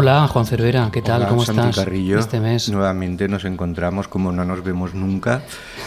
[0.00, 1.20] Hola, Juan Cervera, ¿qué tal?
[1.20, 2.18] Hola, ¿Cómo Santi estás Carrillo.
[2.18, 2.70] este mes?
[2.70, 5.42] Nuevamente nos encontramos como no nos vemos nunca.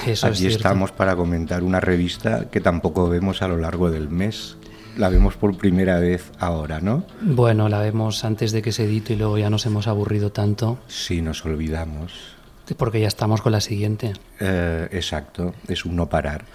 [0.06, 0.58] Eso es Aquí cierto.
[0.58, 4.56] estamos para comentar una revista que tampoco vemos a lo largo del mes.
[4.98, 7.06] La vemos por primera vez ahora, ¿no?
[7.24, 10.78] Bueno, la vemos antes de que se edite y luego ya nos hemos aburrido tanto
[10.88, 12.14] Sí, nos olvidamos.
[12.78, 14.14] porque ya estamos con la siguiente.
[14.40, 16.46] Eh, exacto, es un no parar.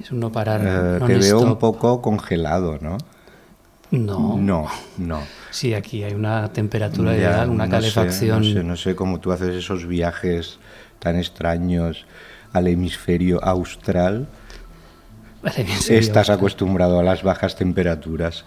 [0.00, 0.60] Es un no parar.
[0.64, 2.98] Eh, te veo un poco congelado, ¿no?
[3.90, 4.36] No.
[4.36, 4.66] No,
[4.98, 5.20] no.
[5.50, 8.38] Sí, aquí hay una temperatura Ya, ideal, una no sé, calefacción.
[8.42, 10.58] no sé, no sé cómo tú haces esos viajes
[10.98, 12.04] tan extraños
[12.52, 14.26] al hemisferio austral.
[15.88, 18.44] Estás acostumbrado a las bajas temperaturas.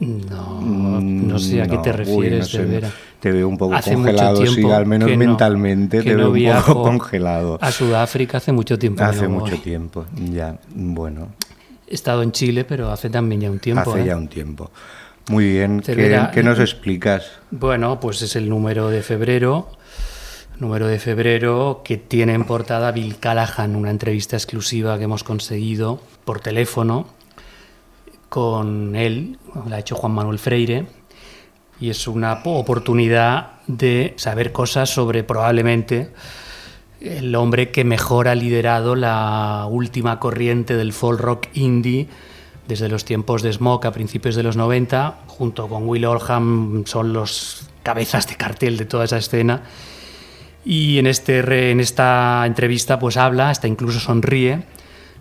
[0.00, 0.60] No,
[1.00, 2.92] no sé a qué Mm, te no, refieres, uy, no sé.
[3.18, 6.34] Te veo un poco Hace mucho congelado, sí, tiempo al menos mentalmente te veo un
[6.34, 7.58] viajo poco congelado.
[7.60, 9.02] A Sudáfrica hace mucho tiempo.
[9.02, 9.58] Hace mucho voy.
[9.58, 11.28] tiempo, ya, bueno,
[11.90, 13.90] He estado en Chile, pero hace también ya un tiempo.
[13.90, 14.06] hace ¿eh?
[14.06, 14.70] ya un tiempo.
[15.30, 17.30] Muy bien, ¿qué, Cervera, qué nos explicas?
[17.50, 19.70] Bueno, pues es el número de febrero.
[20.58, 26.00] Número de febrero que tiene en portada Bill Callahan, una entrevista exclusiva que hemos conseguido
[26.24, 27.06] por teléfono
[28.28, 30.86] con él, la ha hecho Juan Manuel Freire,
[31.80, 36.10] y es una po- oportunidad de saber cosas sobre probablemente
[37.00, 42.08] el hombre que mejor ha liderado la última corriente del folk rock indie
[42.66, 47.14] desde los tiempos de Smoke a principios de los 90, junto con Will Oldham son
[47.14, 49.62] los cabezas de cartel de toda esa escena.
[50.66, 54.64] Y en, este, en esta entrevista pues habla, hasta incluso sonríe,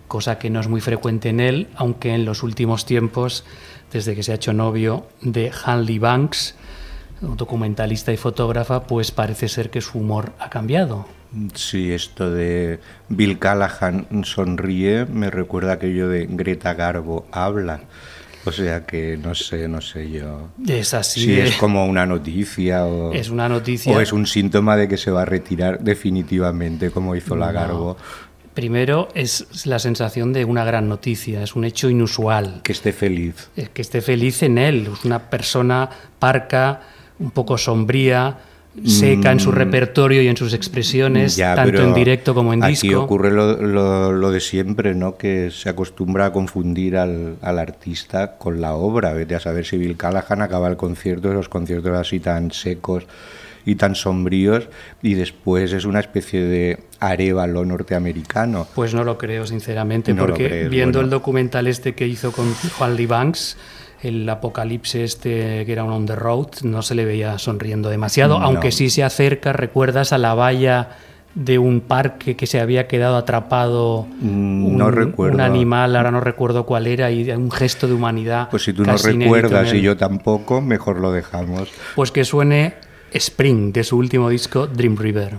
[0.10, 3.46] cosa que no es muy frecuente en él, aunque en los últimos tiempos,
[3.94, 6.56] desde que se ha hecho novio de Hanley Banks,
[7.22, 11.17] documentalista y fotógrafa, pues parece ser que su humor ha cambiado.
[11.54, 12.80] Sí, esto de
[13.10, 17.82] Bill Callahan sonríe me recuerda aquello de Greta Garbo habla.
[18.46, 20.48] O sea que no sé, no sé yo.
[20.66, 21.20] Es así.
[21.20, 23.94] si es como una noticia o, es una noticia.
[23.94, 27.54] o es un síntoma de que se va a retirar definitivamente como hizo la No.
[27.54, 27.98] Garbo.
[28.54, 32.62] Primero es la sensación de una gran noticia, es un hecho inusual.
[32.64, 33.50] Que esté feliz.
[33.56, 36.82] Eh, Que esté feliz en él, es una persona parca,
[37.20, 38.38] un poco sombría,
[38.86, 41.40] seca en su repertorio y en sus expresiones, Mm.
[41.40, 43.02] Ya, tanto en directo como en Aquí disco.
[43.04, 45.18] ocurre lo, lo- lo de siempre, ¿no?
[45.18, 49.14] Que se acostumbra a confundir al, al artista con la obra.
[49.14, 53.06] Vete a saber si Bill Callahan acaba el concierto, esos conciertos así tan secos
[53.66, 54.70] y tan sombríos,
[55.02, 58.66] y después es una especie de arévalo norteamericano.
[58.76, 61.06] Pues no lo creo, sinceramente, No porque crees, viendo bueno.
[61.08, 63.58] el documental este que hizo con Juan Lee Banks,
[64.04, 68.40] el apocalipsis este que era un on the road, no se le veía sonriendo demasiado,
[68.40, 68.46] No.
[68.46, 70.90] aunque sí se acerca, recuerdas a la valla
[71.36, 75.36] de un parque que se había quedado atrapado Mm, no recuerdo.
[75.36, 78.50] un animal, ahora no recuerdo cuál era, y un gesto de humanidad.
[78.50, 81.70] Pues si tú no recuerdas y yo tampoco, mejor lo dejamos.
[81.96, 82.74] Pues que suene
[83.14, 85.38] Spring de su último disco Dream River.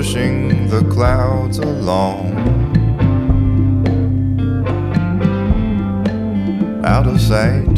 [0.00, 2.32] Pushing the clouds along.
[6.84, 7.76] Out of sight.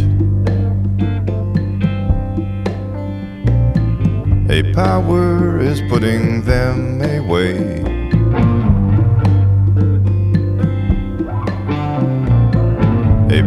[4.50, 8.01] A power is putting them away.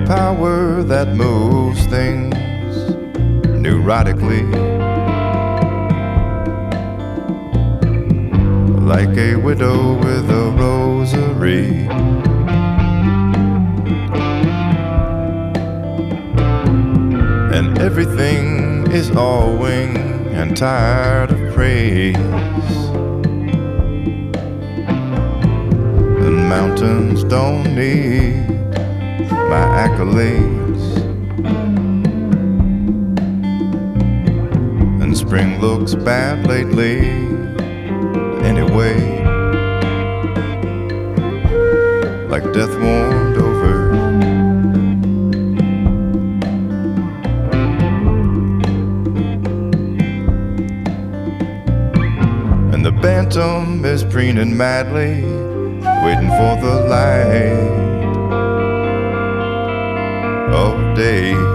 [0.06, 2.36] Power that moves things
[3.64, 4.66] neurotically.
[8.86, 11.88] like a widow with a rosary.
[17.58, 22.16] And everything is all and tired of praise.
[26.24, 28.55] The mountains don't need
[29.50, 30.84] my accolades.
[35.02, 37.00] And spring looks bad lately,
[38.44, 38.98] anyway.
[42.28, 43.92] Like death warmed over.
[52.74, 55.24] And the bantam is preening madly,
[56.04, 57.85] waiting for the light.
[60.96, 61.55] Day.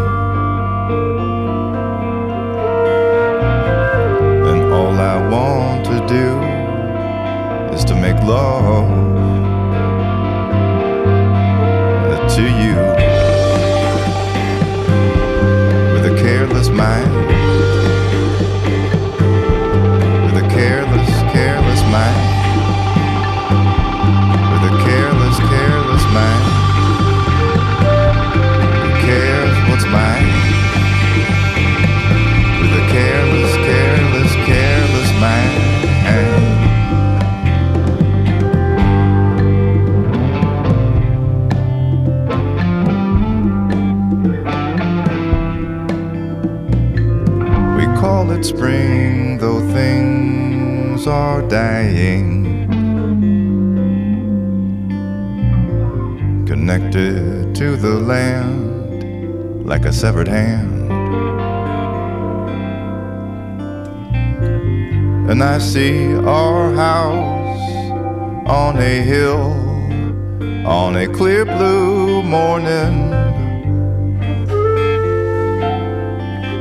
[56.50, 60.90] Connected to the land like a severed hand.
[65.30, 67.70] And I see our house
[68.48, 69.52] on a hill
[70.66, 73.10] on a clear blue morning.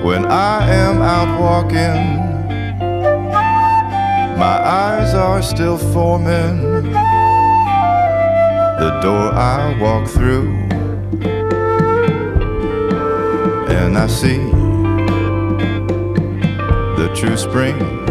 [0.03, 2.03] When I am out walking,
[4.37, 7.08] my eyes are still forming
[8.79, 10.47] the door I walk through,
[13.69, 14.37] and I see
[16.95, 18.08] the true spring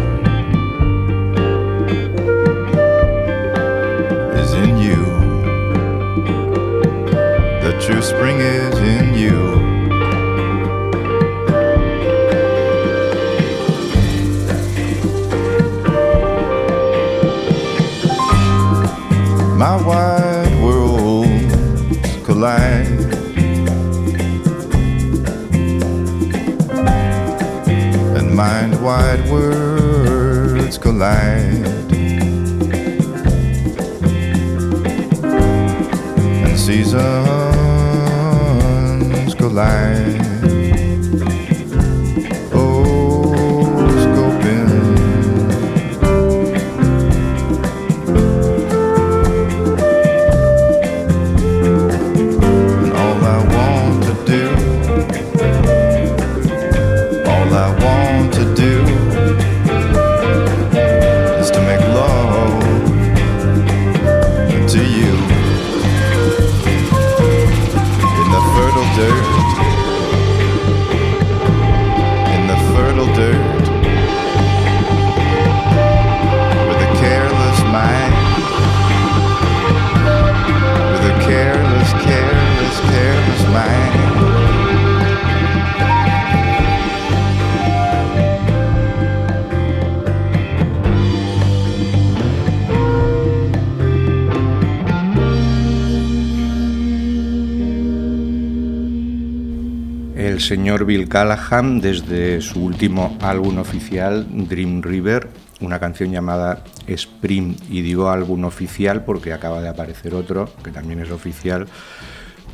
[100.49, 105.27] señor Bill Callahan, desde su último álbum oficial, Dream River,
[105.61, 111.01] una canción llamada Spring, y digo álbum oficial porque acaba de aparecer otro, que también
[111.01, 111.67] es oficial,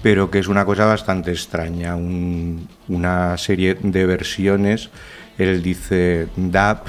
[0.03, 4.89] pero que es una cosa bastante extraña, un- una serie de versiones,
[5.37, 6.79] él dice dub,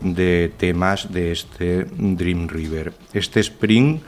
[0.00, 2.94] de temas de este Dream River.
[3.12, 3.98] Este Spring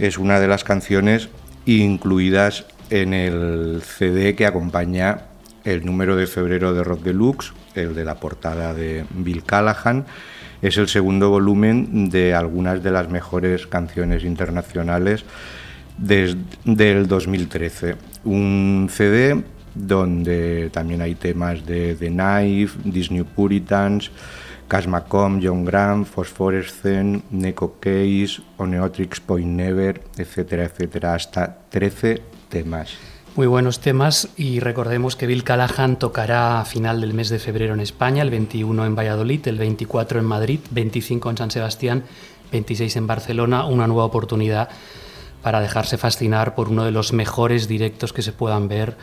[0.00, 1.28] es una de las canciones
[1.64, 5.26] incluidas en el CD que acompaña
[5.64, 10.06] el número de febrero de Rock Deluxe, el de la portada de Bill Callahan.
[10.60, 15.24] Es el segundo volumen de algunas de las mejores canciones internacionales
[15.98, 17.96] desde el 2013.
[18.24, 19.42] Un CD
[19.74, 24.10] donde también hay temas de The Knife, Disney Puritans,
[24.68, 33.11] Cash McComb, John Grant, Phosphorescent, Neko Case, Oneotrix Point Never, etcétera, etcétera, hasta 13 temas.
[33.34, 37.72] Muy buenos temas y recordemos que Bill Callahan tocará a final del mes de febrero
[37.72, 42.04] en España, el 21 en Valladolid, el 24 en Madrid, 25 en San Sebastián,
[42.50, 44.68] 26 en Barcelona, una nueva oportunidad
[45.40, 48.98] para dejarse fascinar por uno de los mejores directos que se puedan ver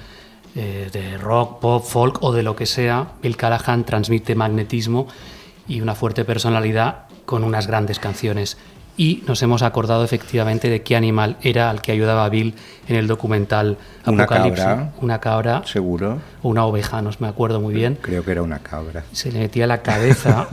[0.56, 3.14] eh, de rock, pop, folk o de lo que sea.
[3.24, 5.08] Bill Callahan transmite magnetismo
[5.68, 8.60] y una fuerte personalidad con unas grandes canciones.
[9.00, 12.54] Y nos hemos acordado efectivamente de qué animal era al que ayudaba a Bill
[12.88, 14.62] en el documental Una Apocalipsis.
[14.66, 14.92] cabra.
[15.00, 16.18] Una cabra ¿Seguro?
[16.44, 17.98] o una oveja, no me acuerdo muy bien.
[18.02, 19.06] Creo que era una cabra.
[19.14, 20.48] Se le metía la cabeza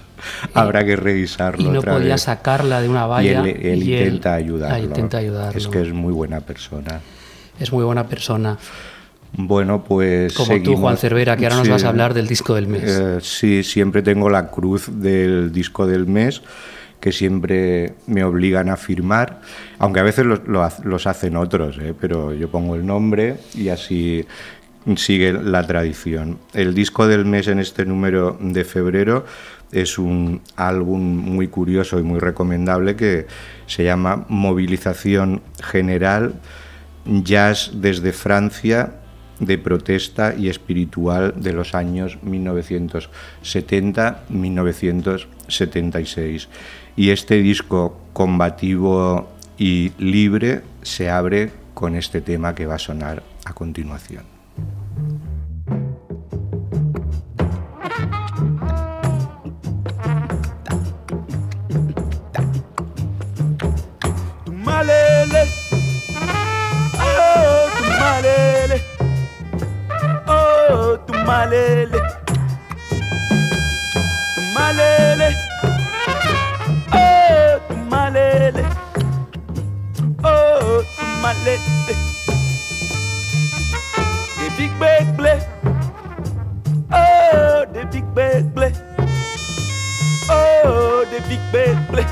[0.54, 1.62] habrá que revisarlo.
[1.62, 2.22] Y no otra podía vez.
[2.22, 3.46] sacarla de una valla.
[3.46, 4.76] Y él, él y él- intenta ayudarlo.
[4.76, 5.58] ah, intenta ayudarlo.
[5.58, 7.00] Es que es muy buena persona.
[7.58, 8.56] Es muy buena persona.
[9.32, 10.32] Bueno, pues.
[10.32, 10.80] Como tú, seguimos.
[10.80, 11.70] Juan Cervera, que ahora nos Sí.
[11.72, 12.82] vas a hablar del disco del mes.
[12.86, 16.40] Eh, sí, siempre tengo la cruz del disco del mes
[17.00, 19.40] que siempre me obligan a firmar,
[19.78, 21.94] aunque a veces los, lo ha- los hacen otros, ¿eh?
[21.98, 24.26] pero yo pongo el nombre y así
[24.96, 26.38] sigue la tradición.
[26.52, 29.24] El disco del mes en este número de febrero
[29.72, 33.26] es un álbum muy curioso y muy recomendable que
[33.66, 36.34] se llama Movilización General,
[37.04, 38.94] Jazz desde Francia
[39.38, 42.18] de protesta y espiritual de los años
[45.30, 46.48] 1970-1976.
[47.00, 49.26] Y este disco combativo
[49.56, 54.24] y libre se abre con este tema que va a sonar a continuación.
[66.98, 67.70] Oh.
[70.26, 72.19] Oh.
[81.44, 81.60] Big.
[86.92, 88.74] Oh, the big.
[90.28, 92.06] Oh, the big.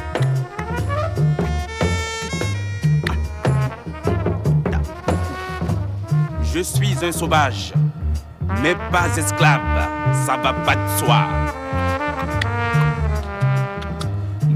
[6.43, 7.73] Je suis un sauvage,
[8.63, 9.61] mais pas esclave,
[10.27, 11.21] ça va pas de soi.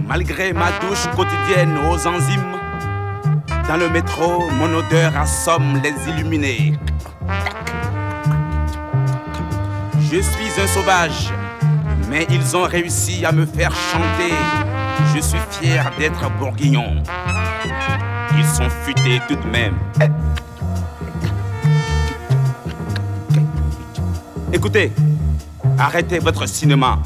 [0.09, 2.62] Malgré ma douche quotidienne aux enzymes,
[3.69, 6.75] dans le métro, mon odeur assomme les illuminés.
[9.99, 11.31] Je suis un sauvage,
[12.11, 14.35] mais ils ont réussi à me faire chanter.
[15.15, 17.03] Je suis fier d'être bourguignon.
[18.37, 19.77] Ils sont futés tout de même.
[24.53, 24.93] Écoutez,
[25.79, 26.99] arrêtez votre cinéma.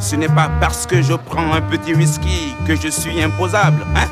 [0.00, 4.06] Ce n'est pas parce que je prends un petit whisky que je suis imposable, hein?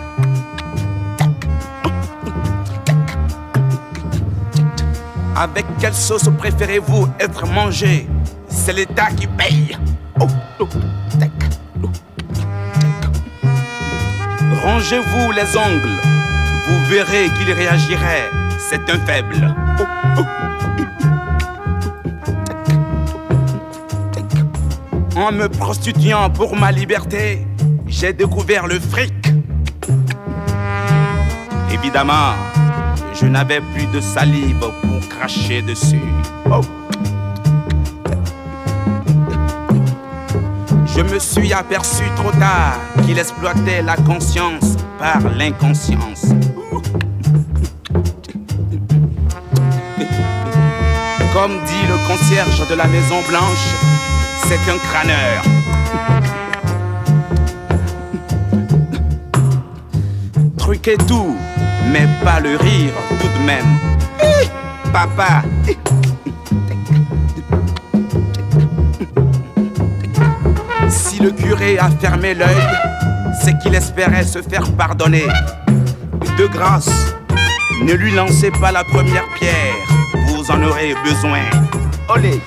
[5.38, 8.08] Avec quelle sauce préférez-vous être mangé?
[8.48, 9.76] C'est l'État qui paye.
[10.18, 10.26] Oh,
[10.60, 11.86] oh, oh.
[14.64, 16.00] Rangez-vous les ongles.
[16.66, 18.30] Vous verrez qu'il réagirait.
[18.58, 19.54] C'est un faible.
[25.16, 27.46] En me prostituant pour ma liberté,
[27.86, 29.12] j'ai découvert le fric.
[31.72, 32.32] Évidemment,
[33.14, 34.64] je n'avais plus de salive
[35.26, 36.00] dessus.
[36.48, 36.60] Oh.
[40.86, 46.26] Je me suis aperçu trop tard qu'il exploitait la conscience par l'inconscience.
[51.32, 53.74] Comme dit le concierge de la Maison Blanche,
[54.46, 55.42] c'est un crâneur.
[60.56, 61.36] Truquer tout,
[61.90, 63.95] mais pas le rire tout de même.
[70.88, 72.48] Si le curé a fermé l'œil,
[73.42, 75.26] c'est qu'il espérait se faire pardonner.
[76.38, 77.14] De grâce,
[77.82, 79.74] ne lui lancez pas la première pierre,
[80.28, 81.42] vous en aurez besoin.
[82.08, 82.40] Olé.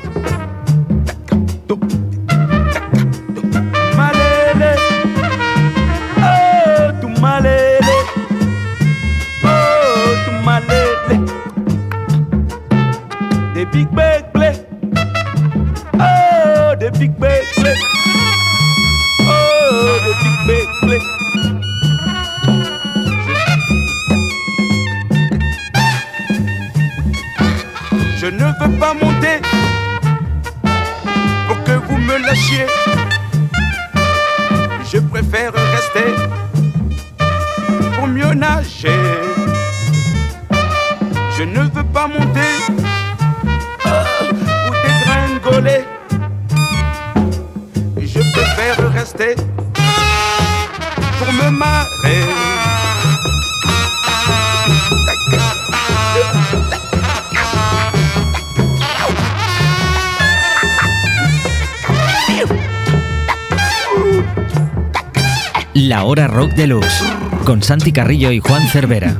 [65.73, 67.03] La Hora Rock Deluxe,
[67.45, 69.15] con Santi Carrillo y Juan Cervera.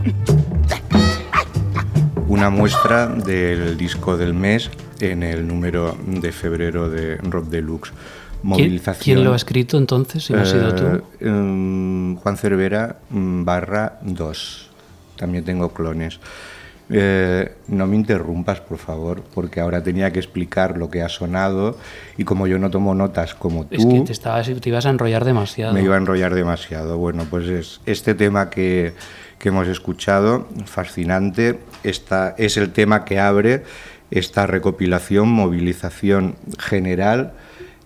[2.27, 7.91] Una muestra del disco del mes en el número de febrero de Rock Deluxe.
[8.43, 9.03] Movilización.
[9.03, 10.25] ¿Quién, lo ha escrito entonces?
[10.25, 10.86] Si no has sido tú.
[10.86, 14.69] Eh, em, Juan Cervera mm, barra 2.
[15.15, 16.19] También tengo clones.
[16.91, 21.77] Eh, no me interrumpas, por favor, porque ahora tenía que explicar lo que ha sonado
[22.17, 23.75] y como yo no tomo notas como tú...
[23.75, 25.74] Es que te, estabas, te ibas a enrollar demasiado.
[25.74, 26.98] Me iba a enrollar demasiado.
[26.98, 28.93] Bueno, pues es este tema que,
[29.38, 33.63] que hemos escuchado, fascinante, esta, es el tema que abre
[34.10, 37.34] esta recopilación, movilización general,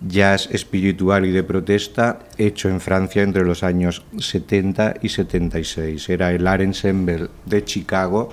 [0.07, 6.09] jazz espiritual y de protesta, hecho en Francia entre los años 70 y 76.
[6.09, 8.29] Era el Art Ensemble de Chicago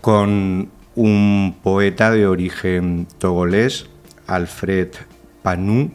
[0.00, 3.86] con un poeta de origen togolés,
[4.26, 4.88] Alfred
[5.42, 5.92] Panu,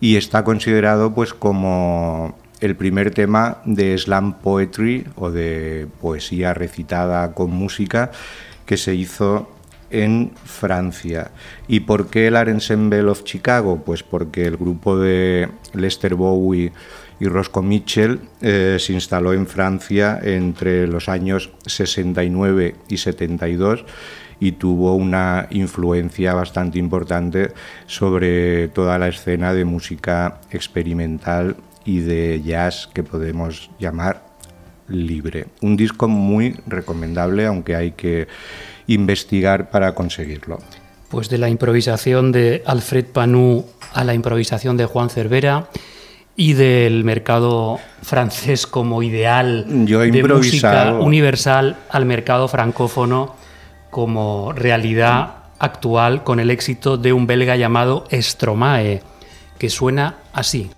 [0.00, 7.32] y está considerado pues como el primer tema de slam poetry o de poesía recitada
[7.34, 8.10] con música
[8.66, 9.53] que se hizo
[9.94, 11.30] en Francia.
[11.68, 13.82] ¿Y por qué el Art Ensemble of Chicago?
[13.84, 16.72] Pues porque el grupo de Lester Bowie
[17.20, 23.84] y Roscoe Mitchell eh, se instaló en Francia entre los años 69 y 72
[24.40, 27.52] y tuvo una influencia bastante importante
[27.86, 34.34] sobre toda la escena de música experimental y de jazz que podemos llamar
[34.88, 35.46] libre.
[35.62, 38.26] Un disco muy recomendable, aunque hay que
[38.86, 40.58] investigar para conseguirlo.
[41.08, 45.68] Pues de la improvisación de Alfred Panu a la improvisación de Juan Cervera
[46.36, 53.36] y del mercado francés como ideal de música universal al mercado francófono
[53.90, 59.02] como realidad actual con el éxito de un belga llamado Stromae,
[59.58, 60.70] que suena así.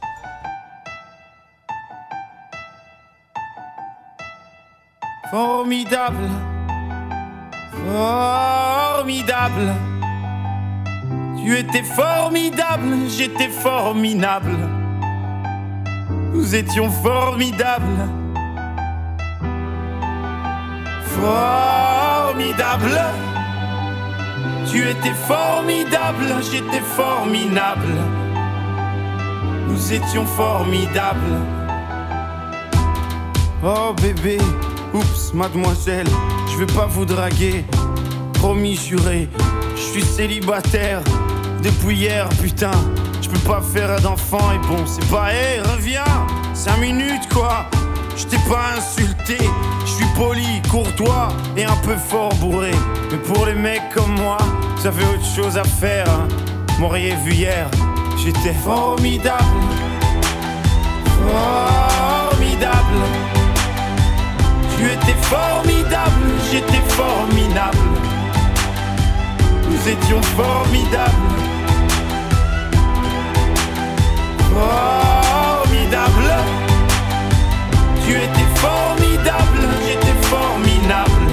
[5.31, 6.29] Formidable,
[7.87, 9.75] formidable.
[11.43, 14.57] Tu étais formidable, j'étais formidable.
[16.33, 18.09] Nous étions formidables.
[21.21, 22.99] Formidable.
[24.71, 27.95] Tu étais formidable, j'étais formidable.
[29.69, 31.41] Nous étions formidables.
[33.65, 34.39] Oh bébé,
[34.93, 36.09] oups, mademoiselle,
[36.57, 37.65] je vais pas vous draguer.
[38.35, 39.29] Promis, juré,
[39.75, 41.03] je suis célibataire
[41.63, 42.71] depuis hier, putain.
[43.21, 46.05] Je peux pas faire d'enfant et bon, c'est pas, hé, reviens,
[46.55, 47.67] 5 minutes quoi.
[48.17, 49.37] Je t'ai pas insulté,
[49.85, 52.71] je suis poli, courtois et un peu fort bourré.
[53.11, 54.39] Mais pour les mecs comme moi,
[54.79, 56.09] ça fait autre chose à faire.
[56.09, 56.29] Hein.
[56.79, 57.69] M'auriez vu hier,
[58.17, 59.45] j'étais formidable.
[61.05, 61.86] Formidable.
[64.79, 67.79] Tu étais formidable, j'étais formidable.
[69.71, 71.13] Nous étions formidables.
[74.55, 76.31] Formidable.
[78.05, 81.27] Tu étais formidable, j'étais formidable.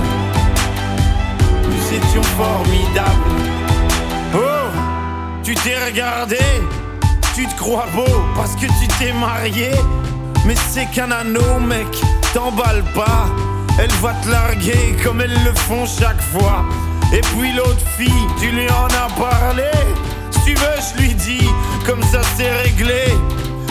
[1.64, 3.34] Nous étions formidables.
[4.36, 4.40] Oh,
[5.44, 6.40] tu t'es regardé,
[7.36, 9.72] tu te crois beau parce que tu t'es marié.
[10.46, 11.88] Mais c'est qu'un anneau, mec,
[12.34, 13.28] t'emballe pas.
[13.80, 16.64] Elle va te larguer comme elles le font chaque fois.
[17.14, 19.72] Et puis l'autre fille, tu lui en as parlé.
[20.32, 21.48] Si tu veux, je lui dis,
[21.86, 23.06] comme ça c'est réglé.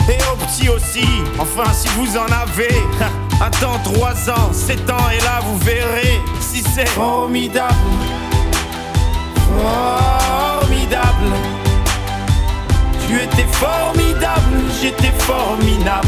[0.09, 1.07] Et au petit aussi,
[1.39, 2.75] enfin si vous en avez.
[3.39, 7.73] Attends 3 ans, 7 ans, et là vous verrez si c'est formidable.
[9.61, 11.31] Formidable.
[13.07, 16.07] Tu étais formidable, j'étais formidable.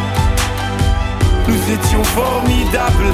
[1.47, 3.13] Nous étions formidables.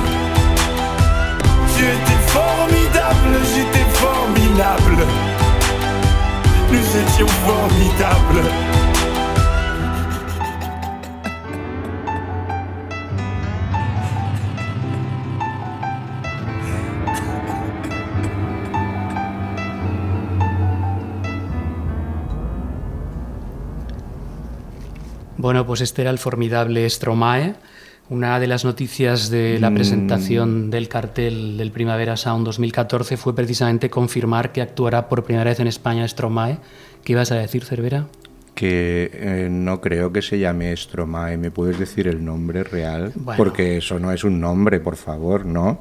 [1.76, 5.06] Tu étais formidable, j'étais formidable.
[6.72, 8.44] Nous étions formidables.
[25.40, 27.56] Bueno, pues este era el formidable Stromae
[28.10, 29.76] Una de las noticias de la Mm.
[29.76, 35.60] presentación del cartel del Primavera Sound 2014 fue precisamente confirmar que actuará por primera vez
[35.60, 36.58] en España Stromae.
[37.04, 38.08] ¿Qué ibas a decir, Cervera?
[38.56, 41.38] Que eh, no creo que se llame Stromae.
[41.38, 43.12] ¿Me puedes decir el nombre real?
[43.16, 43.38] Bueno.
[43.38, 45.80] Porque eso no es un nombre, por favor, ¿no?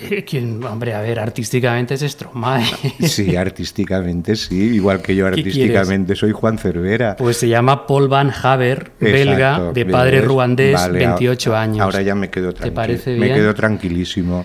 [0.00, 0.62] Eh, ¿Quién?
[0.64, 2.64] Hombre, a ver, artísticamente es Stromae.
[3.00, 4.74] Sí, artísticamente sí.
[4.74, 7.16] Igual que yo ¿Qué artísticamente soy Juan Cervera.
[7.16, 11.80] Pues se llama Paul Van Haver, belga, Exacto, de padre ruandés, Vale, 28 a- años.
[11.80, 13.18] Ahora ya me quedo ¿Te tranquilo.
[13.18, 14.44] Me quedo tranquilísimo.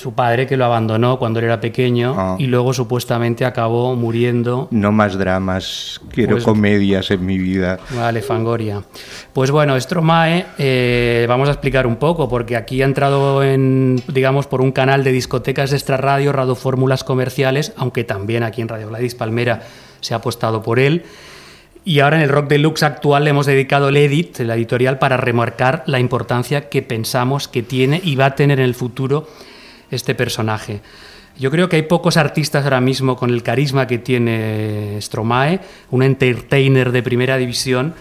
[0.00, 2.36] Su padre que lo abandonó cuando él era pequeño Ah.
[2.38, 6.00] y luego supuestamente acabó muriendo No más dramas.
[6.10, 7.78] Quiero Pues- comedias en mi vida.
[7.94, 8.82] Vale, Fangoria.
[9.34, 14.46] Pues bueno, Stromae, eh, vamos a explicar un poco, porque aquí ha entrado en, digamos,
[14.46, 18.68] por un canal de discotecas de extra radio, Radio Fórmulas Comerciales, aunque también aquí en
[18.68, 19.60] Radio Gladys Palmera
[20.00, 21.02] se ha apostado por él.
[21.84, 25.18] Y ahora en el Rock Deluxe actual le hemos dedicado el edit, la editorial, para
[25.18, 29.26] remarcar la importancia que pensamos que tiene y va a tener en el futuro
[29.90, 30.80] este personaje.
[31.38, 36.02] Yo creo que hay pocos artistas ahora mismo con el carisma que tiene Stromae, un
[36.02, 37.94] entertainer de primera división,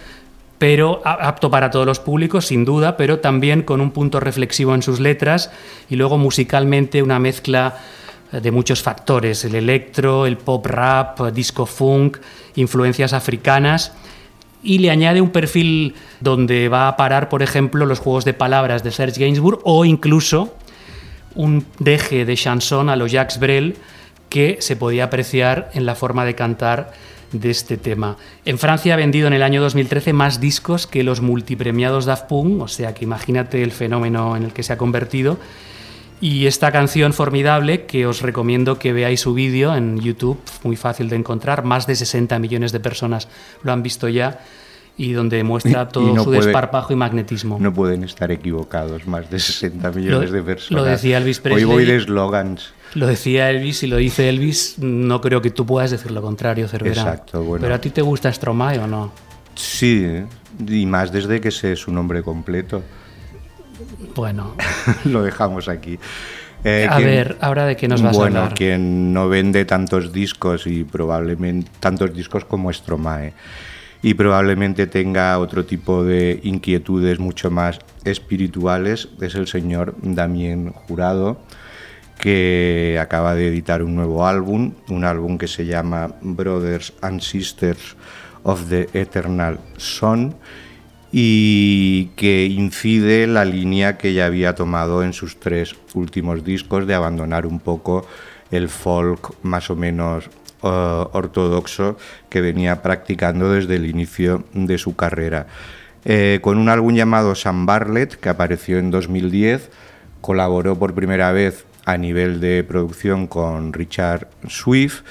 [0.57, 4.81] pero apto para todos los públicos, sin duda, pero también con un punto reflexivo en
[4.81, 5.51] sus letras
[5.89, 7.77] y luego musicalmente una mezcla
[8.33, 12.17] eh, de muchos factores, el electro, el pop rap, disco funk,
[12.55, 13.93] influencias africanas
[14.61, 18.83] y le añade un perfil donde va a parar, por ejemplo, los juegos de palabras
[18.83, 20.53] de Serge Gainsbourg o incluso
[21.39, 23.77] un deje de chanson a los Jacques Brel
[24.27, 26.91] que se podía apreciar en la forma de cantar
[27.31, 28.17] de este tema.
[28.43, 32.61] En Francia ha vendido en el año 2013 más discos que los multipremiados Daft Punk,
[32.61, 35.37] o sea que imagínate el fenómeno en el que se ha convertido.
[36.19, 41.07] Y esta canción formidable, que os recomiendo que veáis su vídeo en YouTube, muy fácil
[41.07, 43.29] de encontrar, más de 60 millones de personas
[43.63, 44.41] lo han visto ya,
[44.99, 47.57] y donde muestra y todo no su puede- desparpajo y magnetismo.
[47.59, 50.83] No pueden estar equivocados más de 60 millones Lo- de personas.
[50.83, 51.63] lo decía Elvis Hoy Presley.
[51.65, 52.73] voy de eslogans.
[52.95, 56.67] Lo decía Elvis y lo dice Elvis, no creo que tú puedas decir lo contrario,
[56.67, 57.01] Cervera.
[57.01, 57.61] Exacto, bueno.
[57.63, 59.11] Pero a ti te gusta Stromae o no?
[59.55, 60.23] Sí,
[60.67, 62.81] y más desde que sé su nombre completo.
[64.15, 64.55] Bueno,
[65.05, 65.99] Lo dejamos aquí.
[66.63, 68.57] Eh, a quien- ver, ahora de qué nos vas bueno, a hablar.
[68.57, 73.33] quien no vende tantos discos y probablemente tantos discos como Stromae
[74.01, 79.09] y probablemente tenga otro tipo de inquietudes mucho más espirituales.
[79.19, 81.39] Es el señor Damien Jurado
[82.19, 87.95] que acaba de editar un nuevo álbum, un álbum que se llama Brothers and Sisters
[88.43, 90.35] of the Eternal Son
[91.11, 96.93] y que incide la línea que ya había tomado en sus tres últimos discos de
[96.93, 98.05] abandonar un poco
[98.51, 100.29] el folk más o menos
[100.63, 100.67] eh,
[101.11, 101.97] ortodoxo
[102.29, 105.47] que venía practicando desde el inicio de su carrera.
[106.05, 109.69] Eh, con un álbum llamado Sam Bartlett, que apareció en 2010,
[110.21, 115.01] colaboró por primera vez a nivel de producción con Richard Swift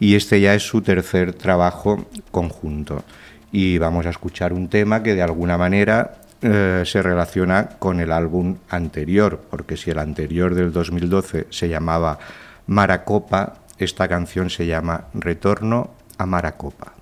[0.00, 3.04] y este ya es su tercer trabajo conjunto.
[3.50, 8.12] Y vamos a escuchar un tema que de alguna manera eh, se relaciona con el
[8.12, 12.18] álbum anterior, porque si el anterior del 2012 se llamaba
[12.68, 16.97] Maracopa, esta canción se llama Retorno a Maracopa.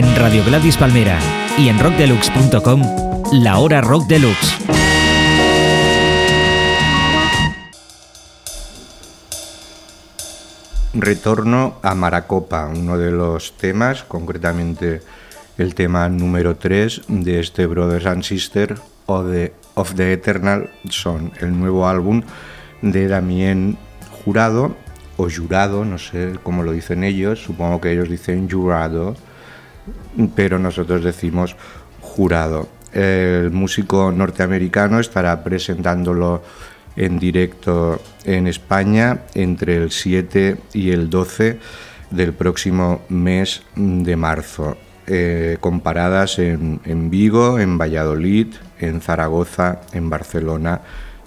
[0.00, 1.18] En Radio Gladys Palmera
[1.58, 2.82] y en rockdeluxe.com,
[3.32, 4.56] la hora rock deluxe.
[10.94, 15.02] Retorno a Maracopa, uno de los temas, concretamente
[15.58, 21.30] el tema número 3 de este Brothers and Sisters of the, of the Eternal Son,
[21.40, 22.22] el nuevo álbum
[22.80, 23.76] de Damien
[24.24, 24.74] Jurado
[25.18, 29.14] o Jurado, no sé cómo lo dicen ellos, supongo que ellos dicen Jurado,
[30.34, 31.56] pero nosotros decimos
[32.00, 32.68] Jurado.
[32.92, 36.42] El músico norteamericano estará presentándolo
[36.96, 41.58] en directo en España entre el 7 y el 12
[42.10, 48.48] del próximo mes de marzo, eh, comparadas en, en Vigo, en Valladolid,
[48.80, 50.80] en Zaragoza, en Barcelona,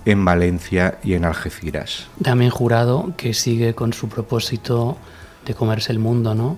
[0.06, 2.08] en Valencia y en Algeciras.
[2.22, 4.98] También jurado que sigue con su propósito
[5.46, 6.58] de comerse el mundo, ¿no?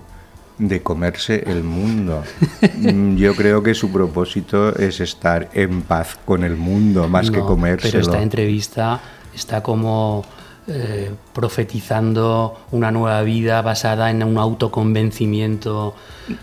[0.58, 2.22] De comerse el mundo.
[2.76, 7.38] Mm, Yo creo que su propósito es estar en paz con el mundo, más que
[7.38, 7.92] No, comérselo.
[7.92, 9.00] Pero esta entrevista
[9.34, 10.24] está como
[10.68, 15.94] eh, profetizando una nueva vida basada en un autoconvencimiento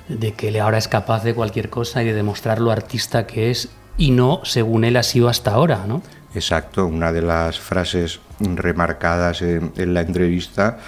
[0.08, 3.52] de que él ahora es capaz de cualquier cosa y de demostrar lo artista que
[3.52, 6.02] es y no según él ha sido hasta ahora, ¿no?
[6.36, 10.80] Exacto, una de las frases remarcadas en, en la entrevista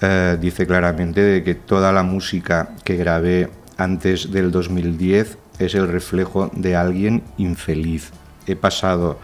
[0.00, 5.88] eh, dice claramente de que toda la música que grabé antes del 2010 es el
[5.88, 8.10] reflejo de alguien infeliz.
[8.46, 9.18] He pasado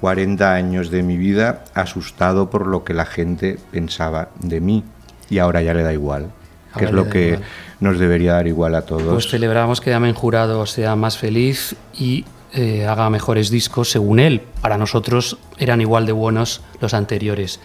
[0.00, 4.84] 40 años de mi vida asustado por lo que la gente pensaba de mí
[5.30, 6.30] y ahora ya le da igual,
[6.76, 7.42] que es lo que igual.
[7.80, 9.12] nos debería dar igual a todos.
[9.12, 14.42] Pues celebramos que Damen Jurado sea más feliz y eh, haga mejores discos según él.
[14.60, 17.60] Para nosotros eran igual de buenos los anteriores.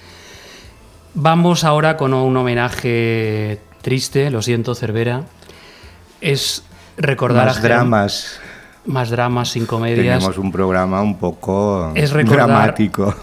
[1.14, 5.24] Vamos ahora con un homenaje triste, lo siento, Cervera.
[6.22, 6.64] Es
[6.98, 8.40] recordar Más a dramas.
[8.86, 10.18] más dramas sin comedias.
[10.20, 13.16] Tenemos un programa un poco Es recordar- dramático.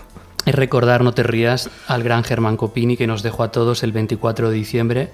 [0.47, 3.93] Es recordar, no te rías, al gran Germán Copini que nos dejó a todos el
[3.93, 5.11] 24 de diciembre.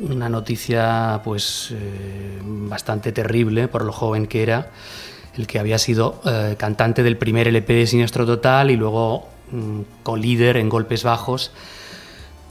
[0.00, 4.70] Una noticia pues eh, bastante terrible por lo joven que era,
[5.36, 9.28] el que había sido eh, cantante del primer LP de Siniestro Total y luego
[10.02, 11.50] co-líder en Golpes Bajos.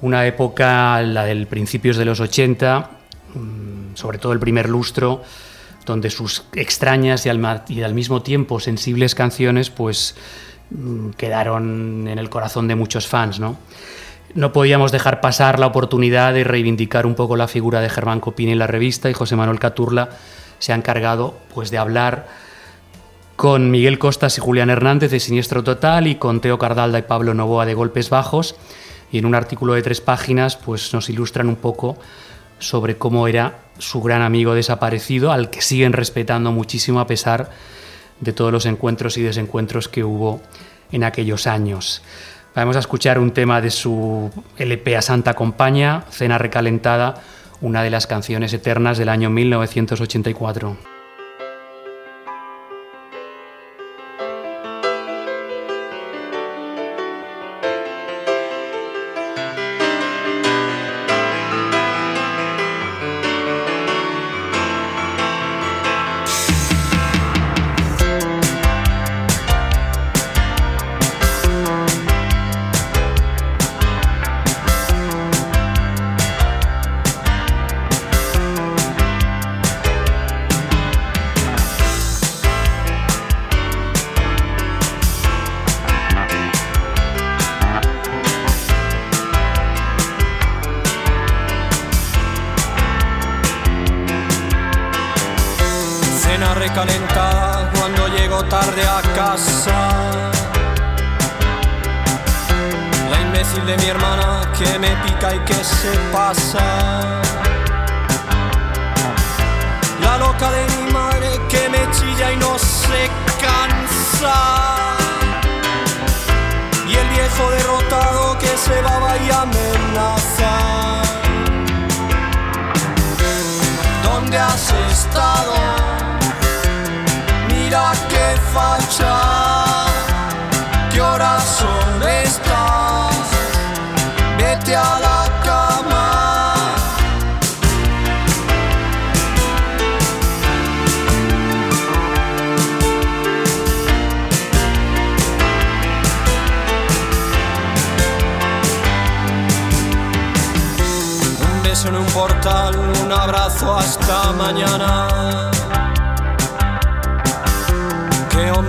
[0.01, 2.89] Una época, la del principios de los 80,
[3.35, 5.21] mm, sobre todo el primer lustro,
[5.85, 10.15] donde sus extrañas y al, ma- y al mismo tiempo sensibles canciones pues
[10.69, 13.57] mm, quedaron en el corazón de muchos fans, ¿no?
[14.33, 18.53] No podíamos dejar pasar la oportunidad de reivindicar un poco la figura de Germán Copini
[18.53, 20.09] en la revista y José Manuel Caturla
[20.57, 22.27] se ha encargado pues de hablar
[23.41, 27.33] con Miguel Costas y Julián Hernández de Siniestro Total y con Teo Cardalda y Pablo
[27.33, 28.55] Novoa de Golpes Bajos
[29.11, 31.97] y en un artículo de tres páginas pues nos ilustran un poco
[32.59, 37.49] sobre cómo era su gran amigo desaparecido al que siguen respetando muchísimo a pesar
[38.19, 40.39] de todos los encuentros y desencuentros que hubo
[40.91, 42.03] en aquellos años.
[42.53, 47.23] Vamos a escuchar un tema de su LP a Santa Compaña, Cena Recalentada,
[47.59, 50.90] una de las canciones eternas del año 1984.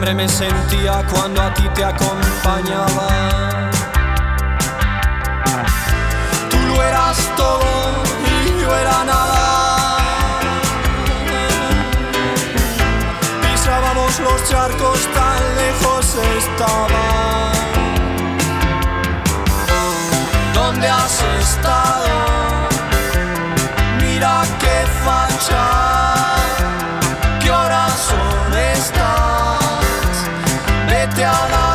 [0.02, 3.70] Qué hombre me sentía cuando a ti te acompañaba.
[6.50, 9.98] Tú lo eras todo y yo era nada.
[13.42, 17.52] Pisábamos los charcos tan lejos estaban.
[20.52, 22.08] ¿Dónde has estado?
[24.00, 25.64] Mira qué facha,
[27.40, 29.51] qué horas son estas.
[31.22, 31.71] Vete a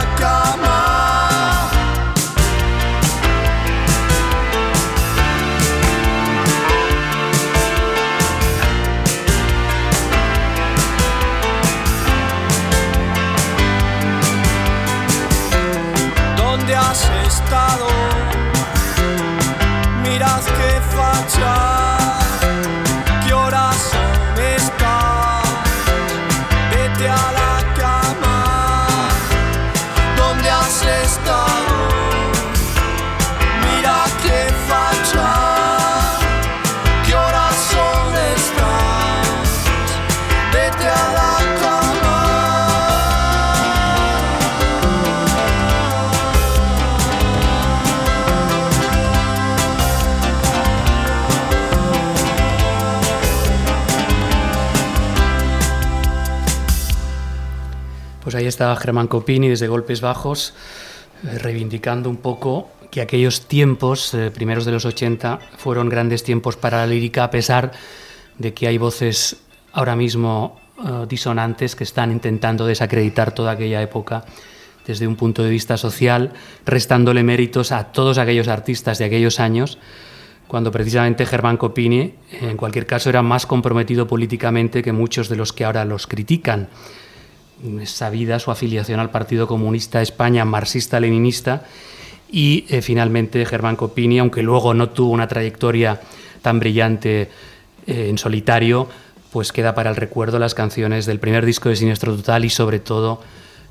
[58.57, 60.55] Estaba Germán Copini desde Golpes Bajos,
[61.23, 66.57] eh, reivindicando un poco que aquellos tiempos, eh, primeros de los 80, fueron grandes tiempos
[66.57, 67.71] para la lírica, a pesar
[68.39, 69.37] de que hay voces
[69.73, 74.25] ahora mismo eh, disonantes que están intentando desacreditar toda aquella época
[74.87, 76.33] desde un punto de vista social,
[76.65, 79.77] restándole méritos a todos aquellos artistas de aquellos años,
[80.47, 85.53] cuando precisamente Germán Copini, en cualquier caso, era más comprometido políticamente que muchos de los
[85.53, 86.69] que ahora los critican
[87.85, 91.65] sabida su afiliación al Partido Comunista España, marxista-leninista,
[92.29, 96.01] y eh, finalmente Germán Copini, aunque luego no tuvo una trayectoria
[96.41, 97.29] tan brillante
[97.87, 98.87] eh, en solitario,
[99.31, 102.79] pues queda para el recuerdo las canciones del primer disco de Siniestro Total y sobre
[102.79, 103.21] todo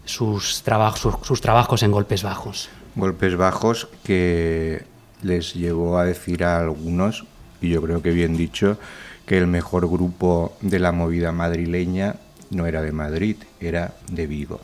[0.05, 2.69] sus, trabajos sus, sus trabajos en golpes bajos.
[2.95, 4.85] Golpes bajos que
[5.23, 7.25] les llevó a decir a algunos,
[7.61, 8.79] y yo creo que bien dicho,
[9.27, 12.17] que el mejor grupo de la movida madrileña
[12.51, 14.61] no era de Madrid, era de Vigo.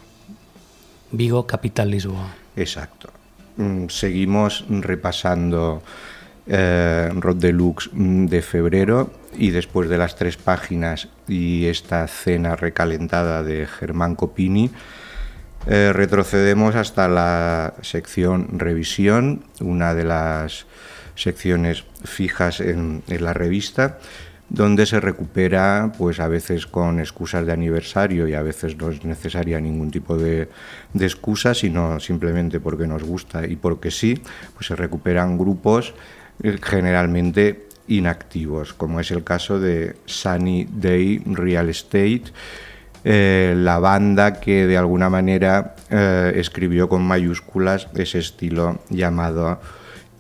[1.11, 2.35] Vigo, capital Lisboa.
[2.57, 3.11] Exacto.
[3.57, 5.83] Mm, Seguimos repasando
[6.47, 12.57] eh, Rod Deluxe mm, de febrero y después de las tres páginas y esta cena
[12.57, 14.71] recalentada de Germán Copini,
[15.67, 20.67] eh, retrocedemos hasta la sección revisión, una de las
[21.15, 23.99] secciones fijas en, en la revista,
[24.53, 29.03] donde se recupera, pues a veces con excusas de aniversario y a veces no es
[29.03, 30.49] necesaria ningún tipo de,
[31.01, 34.21] excusa, sino simplemente porque nos gusta y porque sí,
[34.53, 35.95] pues se recuperan grupos
[36.43, 42.25] eh, generalmente inactivos, como es el caso de Sunny Day Real Estate,
[43.05, 49.61] eh, la banda que de alguna manera eh, escribió con mayúsculas ese estilo llamado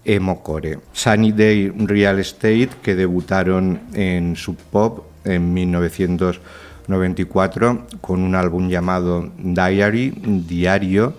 [0.05, 0.81] emo core.
[0.93, 9.31] Sunny Day Real Estate que debutaron en Sub Pop en 1994 con un álbum llamado
[9.39, 10.13] Diary,
[10.47, 11.15] Diario,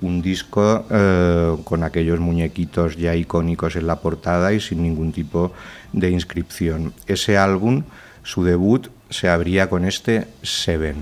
[0.00, 5.52] un disco eh, con aquellos muñequitos ya icónicos en la portada y sin ningún tipo
[5.92, 6.94] de inscripción.
[7.06, 7.82] Ese álbum,
[8.22, 10.96] su debut, se abría con este Seven.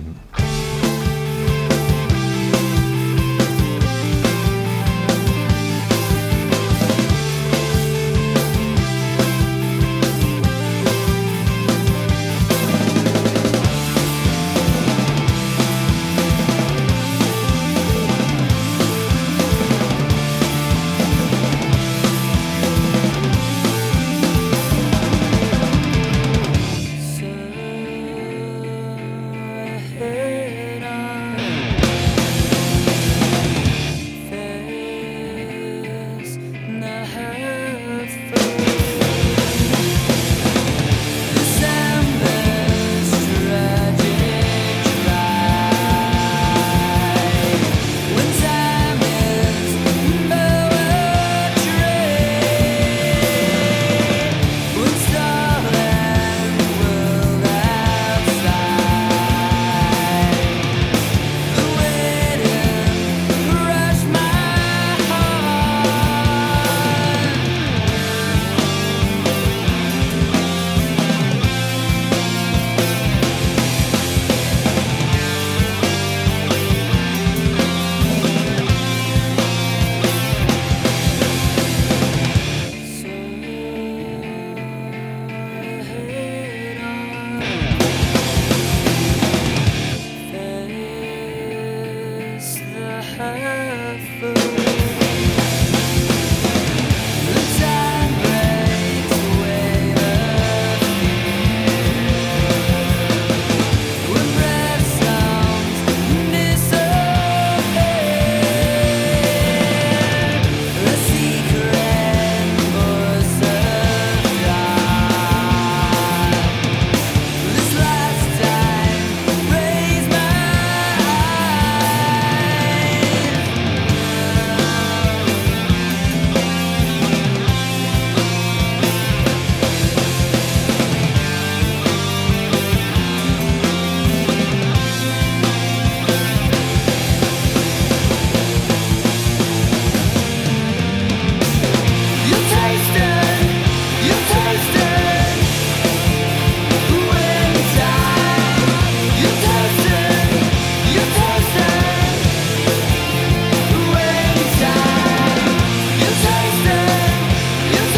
[157.66, 157.95] You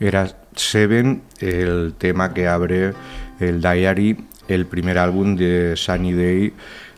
[0.00, 2.92] era Seven, el tema que abre
[3.40, 4.16] el Diary,
[4.48, 6.52] el primer álbum de Sunny Day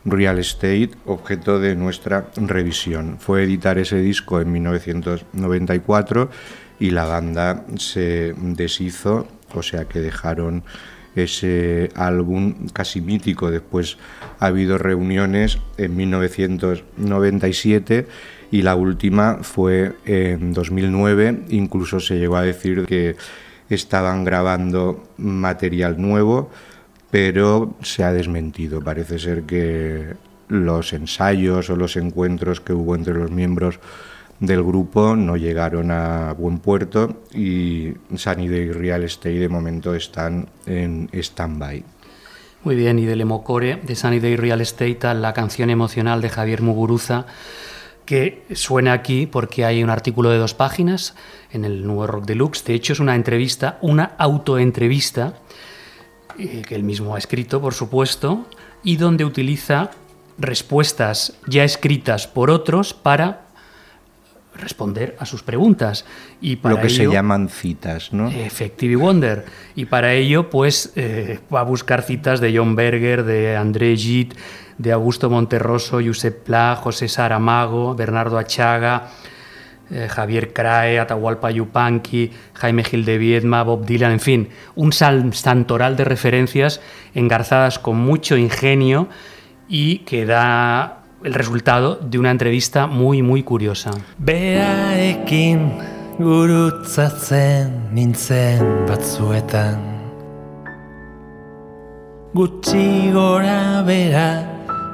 [0.04, 3.16] Real Estate, objeto de nuestra revisión.
[3.18, 6.30] Fue editar ese disco en 1994
[6.80, 10.64] y la banda se deshizo, o sea que dejaron
[11.14, 13.50] ese álbum casi mítico.
[13.50, 13.96] Después
[14.38, 18.06] ha habido reuniones en 1997
[18.50, 21.44] y la última fue en 2009.
[21.50, 23.16] Incluso se llegó a decir que
[23.68, 26.50] estaban grabando material nuevo
[27.10, 28.82] pero se ha desmentido.
[28.82, 30.14] Parece ser que
[30.48, 33.80] los ensayos o los encuentros que hubo entre los miembros
[34.40, 40.48] del grupo no llegaron a buen puerto y Sunny Day Real Estate de momento están
[40.64, 41.82] en stand-by.
[42.64, 46.28] Muy bien, y del Emocore de Sunny Day Real Estate a la canción emocional de
[46.28, 47.26] Javier Muguruza,
[48.08, 51.14] que suena aquí porque hay un artículo de dos páginas
[51.52, 52.64] en el Nuevo Rock Deluxe.
[52.64, 55.34] De hecho, es una entrevista, una autoentrevista
[56.38, 58.46] eh, que él mismo ha escrito, por supuesto,
[58.82, 59.90] y donde utiliza
[60.38, 63.42] respuestas ya escritas por otros para
[64.54, 66.06] responder a sus preguntas.
[66.40, 68.30] Y para Lo que se llaman citas, ¿no?
[68.30, 69.44] Effective Wonder.
[69.76, 74.34] Y para ello, pues, eh, va a buscar citas de John Berger, de André Gide,
[74.78, 79.08] de Augusto Monterroso, Josep Pla, José Saramago, Bernardo Achaga,
[79.90, 85.96] eh, Javier Crae, Atahualpa Yupanqui, Jaime Gil de Viedma, Bob Dylan, en fin, un santoral
[85.96, 86.80] de referencias
[87.14, 89.08] engarzadas con mucho ingenio
[89.68, 93.90] y que da el resultado de una entrevista muy, muy curiosa.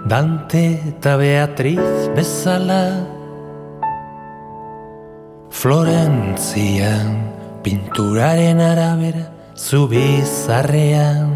[0.04, 3.08] Dante eta Beatriz bezala.
[5.48, 7.24] Florentzian
[7.64, 9.24] pinturaren arabera
[9.56, 11.32] zubizarrean.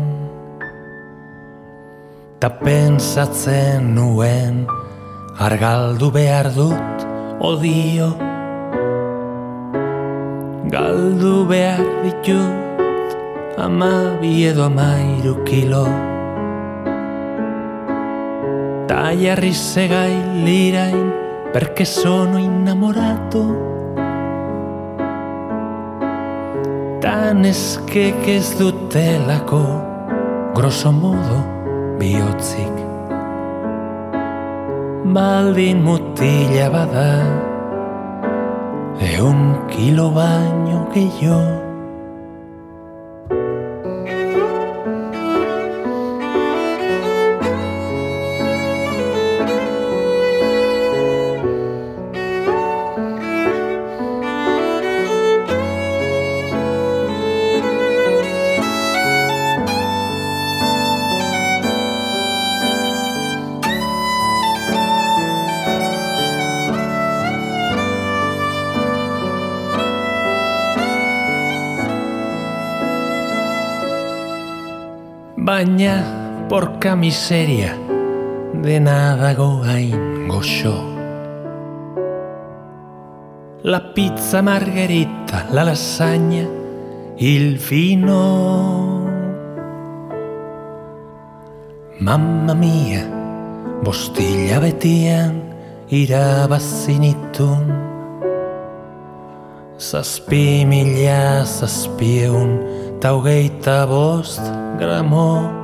[2.37, 4.69] Ta pensatzen nuen
[5.41, 7.09] argaldu behar dut
[7.41, 8.11] odio.
[10.69, 13.16] Galdu behar ditut
[13.57, 16.08] ama biedo amairu kilo
[18.89, 21.12] Ta jarri segai lirain
[21.53, 23.43] perché sono innamorato
[27.01, 29.62] tan eskek ez dutelako
[30.55, 31.39] grosso modo
[31.99, 32.74] bihotzik.
[35.05, 37.12] Baldin mutila bada
[39.01, 41.68] eun kilo baino gehiago
[76.99, 77.79] miseria
[78.63, 80.75] dena dago hain goxo.
[83.63, 86.47] La pizza margherita, la lasagna,
[87.17, 88.23] il vino.
[91.99, 93.05] Mamma mia,
[93.83, 95.43] bostilla betian
[95.91, 97.67] irabazinitun.
[99.79, 102.51] Zazpi mila zazpieun,
[103.01, 104.43] ta hogeita bost
[104.79, 105.58] gramo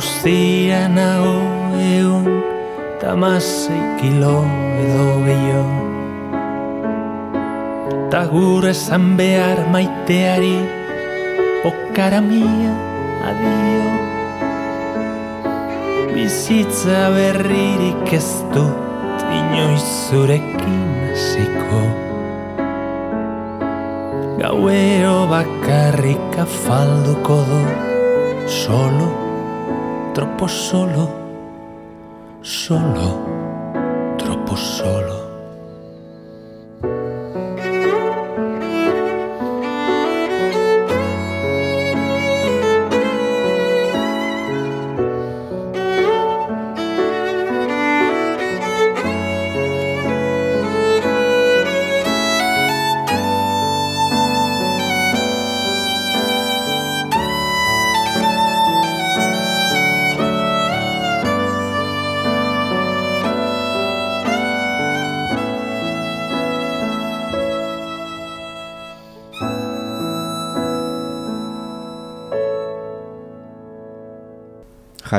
[0.00, 2.28] Guztia nago egun
[3.02, 4.38] tamasei kilo
[4.80, 5.82] edo gehiago.
[8.08, 10.56] Ta gure esan behar maiteari
[11.68, 12.72] okara mia
[13.28, 13.92] adio.
[16.16, 21.86] Bizitza berririk ez dut inoiz zurekin hasiko.
[24.40, 27.64] Gauero bakarrik afalduko du
[28.60, 29.29] Solo,
[30.12, 31.18] troppo solo
[32.40, 35.19] Solo, troppo solo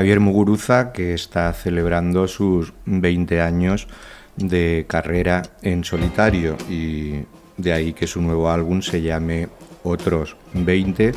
[0.02, 3.88] Javier Muguruza, que está celebrando sus 20 años
[4.36, 7.20] de carrera en solitario y
[7.58, 9.48] de ahí que su nuevo álbum se llame
[9.84, 11.12] Otros 20,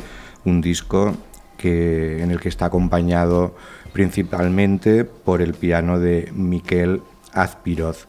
[0.45, 1.17] un disco
[1.57, 3.55] que, en el que está acompañado
[3.91, 7.01] principalmente por el piano de Miquel
[7.33, 8.07] Azpiroz.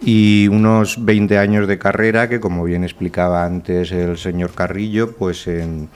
[0.00, 5.46] Y unos 20 años de carrera que, como bien explicaba antes el señor Carrillo, pues
[5.46, 5.90] en,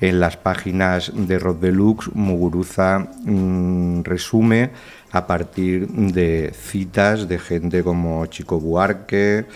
[0.00, 4.70] las páginas de Rock Deluxe, Muguruza mm, resume
[5.10, 9.46] a partir de citas de gente como Chico Buarque,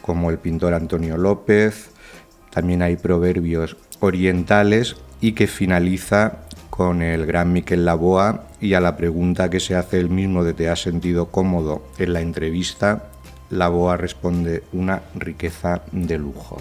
[0.00, 1.90] como el pintor Antonio López,
[2.50, 6.38] también hay proverbios orientales y que finaliza
[6.70, 10.54] con el gran Miquel Laboa y a la pregunta que se hace él mismo de
[10.54, 13.10] ¿te has sentido cómodo en la entrevista?
[13.50, 16.58] Laboa responde una riqueza de lujo.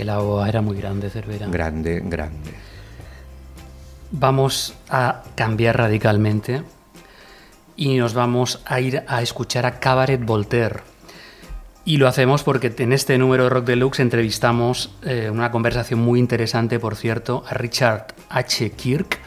[0.00, 1.46] Que Laboa era muy grande, Cervera.
[1.48, 2.54] Grande, grande.
[4.10, 6.62] Vamos a cambiar radicalmente
[7.76, 10.80] y nos vamos a ir a escuchar a Cabaret Voltaire.
[11.84, 16.18] Y lo hacemos porque en este número de Rock Deluxe entrevistamos eh, una conversación muy
[16.18, 18.70] interesante, por cierto, a Richard H.
[18.70, 19.18] Kirk,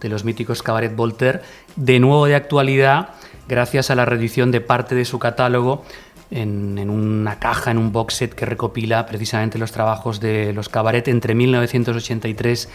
[0.00, 1.42] de los míticos Cabaret Voltaire,
[1.76, 3.10] de nuevo de actualidad,
[3.46, 5.84] gracias a la reedición de parte de su catálogo
[6.30, 11.08] en, una caja, en un box set que recopila precisamente los trabajos de los Cabaret
[11.08, 12.68] entre 1983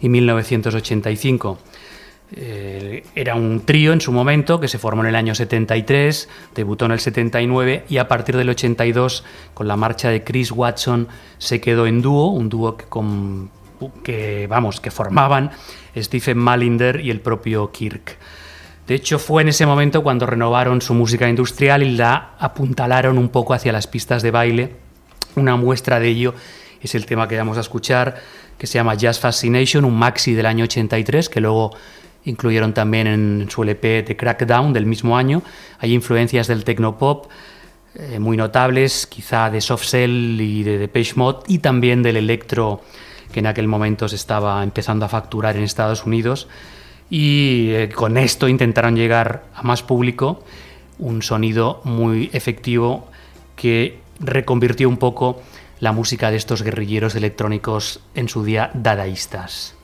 [0.00, 1.58] y 1985.
[2.32, 6.84] Eh, era un trío en su momento que se formó en el año 73, debutó
[6.84, 11.60] en el 79 y a partir del 82 con la marcha de Chris Watson se
[11.60, 12.84] quedó en dúo, un dúo que,
[14.04, 15.50] que, vamos, que formaban
[15.96, 18.16] Stephen Malinder y el propio Kirk.
[18.90, 23.28] De hecho, fue en ese momento cuando renovaron su música industrial y la apuntalaron un
[23.28, 24.74] poco hacia las pistas de baile.
[25.36, 26.34] Una muestra de ello
[26.82, 28.16] es el tema que vamos a escuchar,
[28.58, 31.70] que se llama Jazz Fascination, un maxi del año 83, que luego
[32.24, 35.40] Incluyeron también en su LP The Crackdown del mismo año.
[35.78, 37.30] Hay influencias del tecnopop
[37.94, 42.82] eh, muy notables, quizá de Soft Cell y de Depeche Mode, y también del electro
[43.30, 46.48] que en aquel momento se estaba empezando a facturar en Estados Unidos.
[47.10, 50.44] Y eh, con esto intentaron llegar a más público,
[50.98, 53.08] un sonido muy efectivo
[53.56, 55.42] que reconvirtió un poco
[55.80, 59.74] la música de estos guerrilleros electrónicos en su día dadaístas.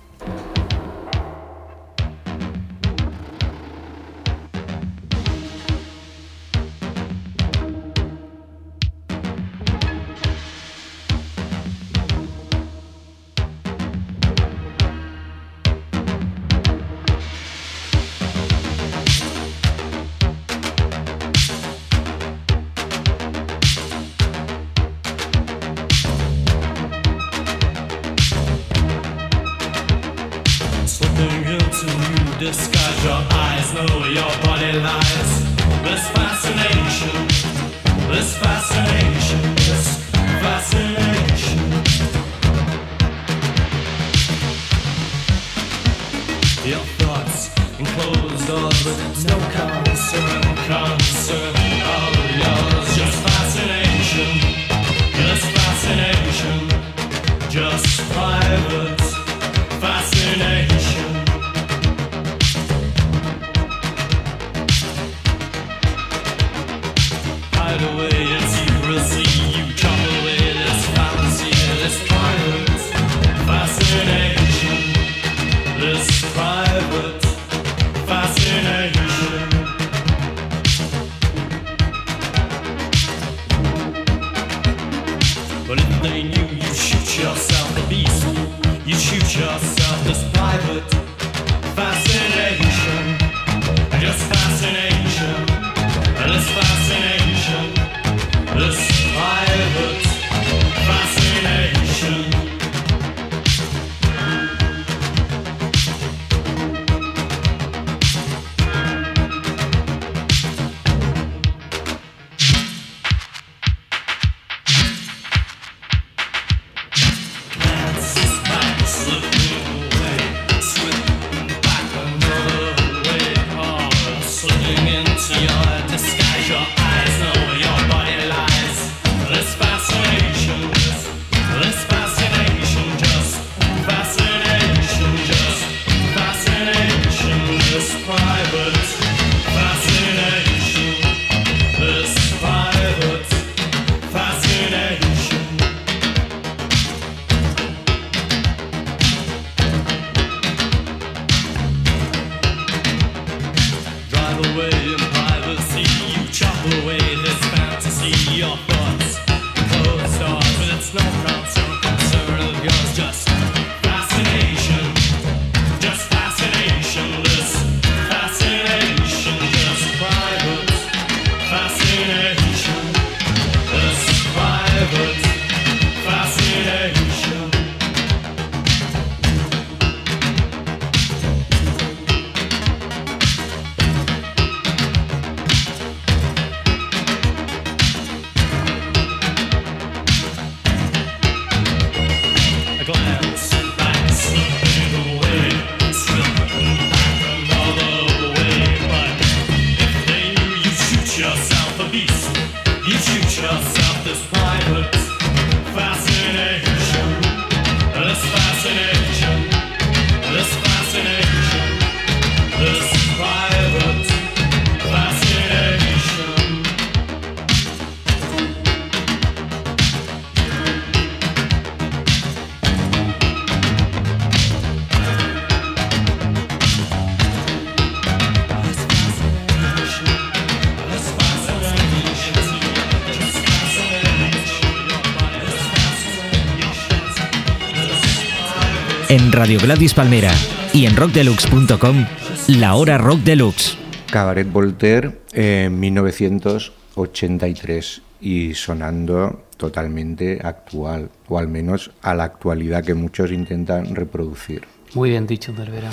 [239.36, 240.32] Radio Gladys Palmera
[240.72, 242.06] y en rockdeluxe.com,
[242.48, 243.76] la hora rock deluxe.
[244.10, 252.94] Cabaret Voltaire en 1983 y sonando totalmente actual, o al menos a la actualidad que
[252.94, 254.62] muchos intentan reproducir,
[254.94, 255.90] Muy bien dicho, Cervera.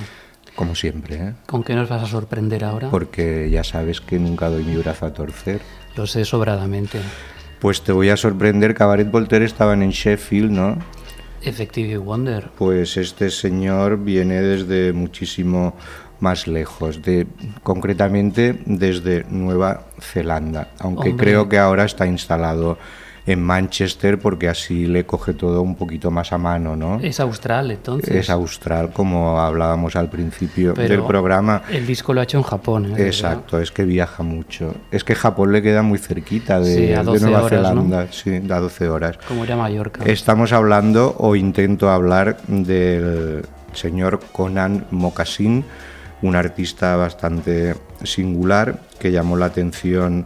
[0.55, 1.33] como siempre, ¿eh?
[1.45, 2.89] ¿Con qué nos vas a sorprender ahora?
[2.89, 5.59] porque ya sabes que nunca doy mi brazo a torcer.
[5.97, 6.99] Lo sé sobradamente.
[7.59, 10.77] Pues te voy a sorprender, Cabaret Voltaire estaban en Sheffield, ¿no?
[11.43, 12.49] Effective Wonder.
[12.57, 15.75] Pues este señor viene desde muchísimo
[16.19, 17.27] más lejos, de,
[17.63, 21.25] concretamente desde Nueva Zelanda, aunque Hombre.
[21.25, 22.77] creo que ahora está instalado
[23.25, 26.99] en Manchester porque así le coge todo un poquito más a mano, ¿no?
[26.99, 28.13] Es austral, entonces.
[28.13, 31.61] Es austral, como hablábamos al principio Pero del programa.
[31.71, 33.05] El disco lo ha hecho en Japón, ¿eh?
[33.07, 34.75] Exacto, es que viaja mucho.
[34.91, 37.67] Es que Japón le queda muy cerquita de, Sí, a de 12 Nueva horas, ¿no?
[37.67, 39.17] Zelanda, sí, a 12 horas.
[39.27, 40.03] Como era Mallorca.
[40.05, 45.63] Estamos hablando, o intento hablar, del señor Conan Mocassin,
[46.21, 50.25] un artista bastante singular que llamó la atención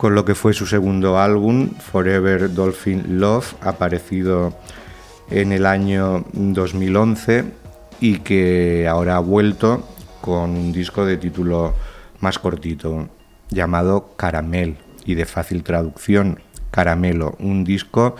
[0.00, 4.56] con lo que fue su segundo álbum, Forever Dolphin Love, aparecido
[5.30, 7.44] en el año 2011
[8.00, 9.86] y que ahora ha vuelto
[10.22, 11.74] con un disco de título
[12.20, 13.10] más cortito
[13.50, 16.40] llamado Caramel y de fácil traducción
[16.70, 18.16] Caramelo, un disco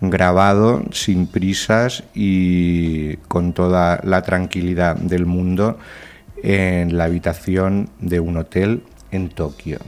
[0.00, 5.76] grabado sin prisas y con toda la tranquilidad del mundo
[6.44, 9.80] en la habitación de un hotel en Tokio.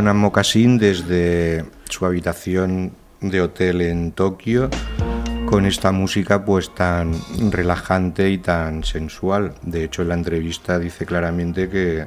[0.00, 4.70] Conan Mocassin desde su habitación de hotel en Tokio
[5.44, 7.12] con esta música pues tan
[7.50, 9.52] relajante y tan sensual.
[9.60, 12.06] De hecho, en la entrevista dice claramente que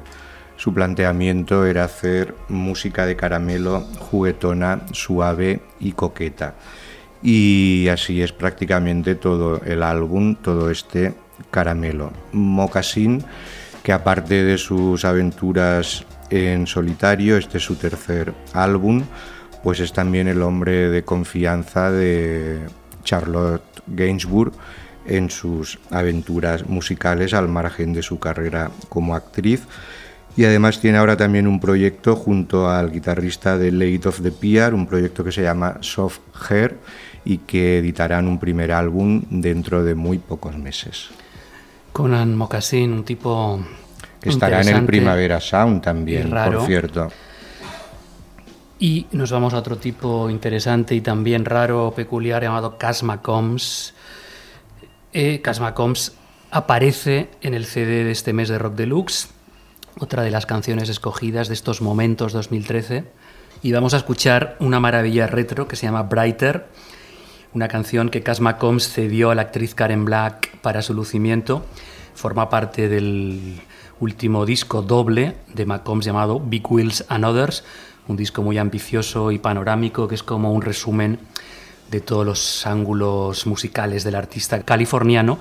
[0.56, 6.56] su planteamiento era hacer música de caramelo juguetona, suave y coqueta.
[7.22, 11.14] Y así es prácticamente todo el álbum, todo este
[11.52, 12.12] caramelo.
[12.32, 13.22] Mocassin,
[13.84, 16.04] que aparte de sus aventuras
[16.34, 19.04] en solitario, este es su tercer álbum,
[19.62, 22.60] pues es también el hombre de confianza de
[23.04, 24.52] Charlotte Gainsbourg
[25.06, 29.62] en sus aventuras musicales al margen de su carrera como actriz.
[30.36, 34.74] Y además tiene ahora también un proyecto junto al guitarrista de Late of the Pier,
[34.74, 36.18] un proyecto que se llama Soft
[36.50, 36.76] Hair
[37.24, 41.10] y que editarán un primer álbum dentro de muy pocos meses.
[41.92, 43.64] Conan Mocassin, un tipo
[44.24, 47.10] que estará en el Primavera Sound también, por cierto.
[48.78, 53.94] Y nos vamos a otro tipo interesante y también raro, peculiar, llamado Casma Combs.
[55.12, 56.14] Eh, Casma Combs
[56.50, 59.28] aparece en el CD de este mes de Rock Deluxe,
[60.00, 63.04] otra de las canciones escogidas de estos momentos 2013.
[63.62, 66.66] Y vamos a escuchar una maravilla retro que se llama Brighter,
[67.52, 71.64] una canción que Casma Combs cedió a la actriz Karen Black para su lucimiento.
[72.14, 73.60] Forma parte del
[74.00, 77.64] último disco doble de McCombs llamado Big Wheels and Others,
[78.08, 81.18] un disco muy ambicioso y panorámico que es como un resumen
[81.90, 85.38] de todos los ángulos musicales del artista californiano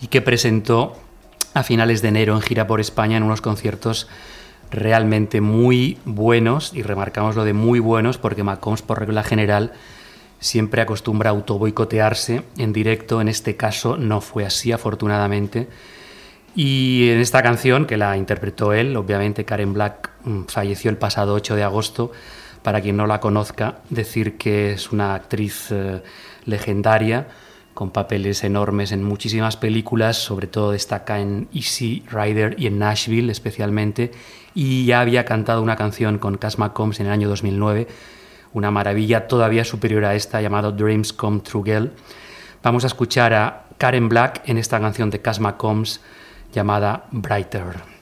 [0.00, 0.96] y que presentó
[1.54, 4.08] a finales de enero en gira por España en unos conciertos
[4.70, 9.72] realmente muy buenos y remarcamos lo de muy buenos porque McCombs por regla general
[10.40, 15.68] siempre acostumbra a autoboicotearse en directo, en este caso no fue así afortunadamente
[16.54, 21.34] y en esta canción, que la interpretó él, obviamente Karen Black mm, falleció el pasado
[21.34, 22.12] 8 de agosto,
[22.62, 26.02] para quien no la conozca, decir que es una actriz eh,
[26.46, 27.26] legendaria,
[27.74, 33.30] con papeles enormes en muchísimas películas, sobre todo destaca en Easy Rider y en Nashville
[33.30, 34.12] especialmente,
[34.54, 37.88] y ya había cantado una canción con Cass McCombs en el año 2009,
[38.52, 41.90] una maravilla todavía superior a esta llamado Dreams Come True Girl.
[42.62, 46.00] Vamos a escuchar a Karen Black en esta canción de Cass McCombs,
[46.54, 47.93] llamada Brighter.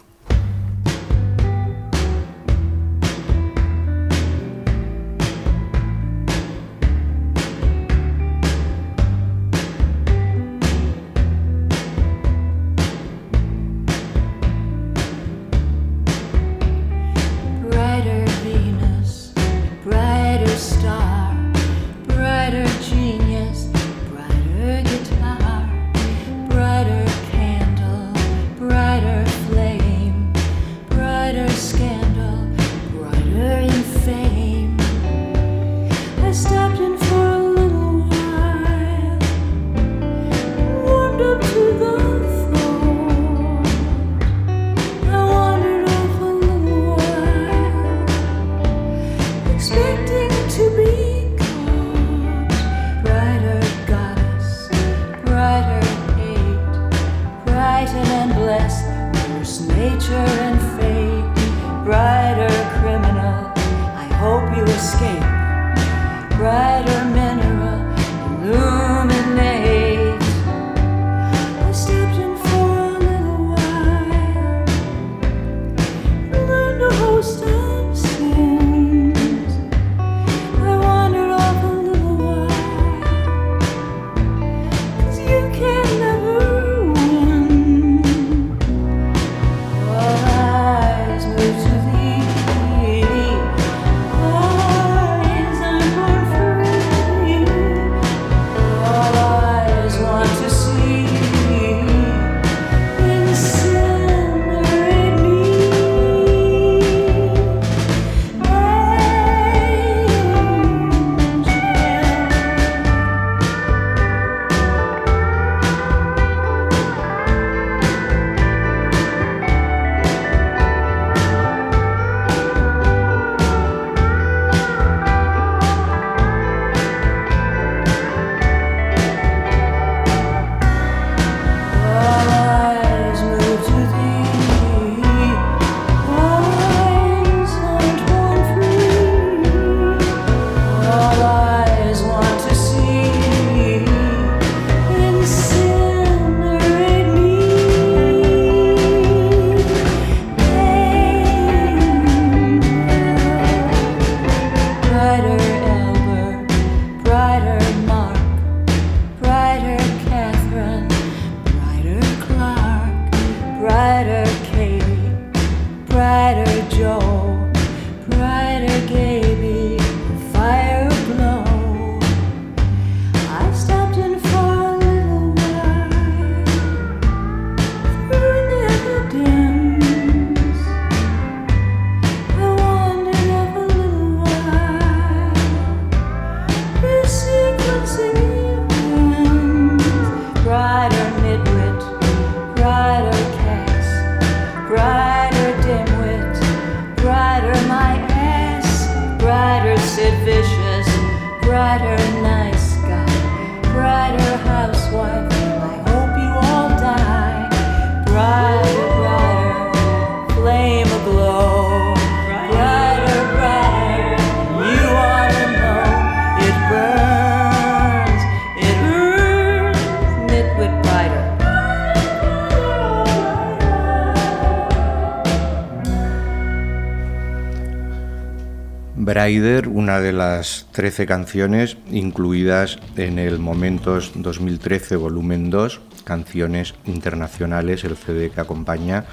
[229.33, 237.97] Una de las 13 canciones incluidas en el Momentos 2013 volumen 2, Canciones Internacionales, el
[237.97, 239.07] CD que acompaña